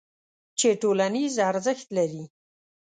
[0.59, 2.23] چې ټولنیز ارزښت لري.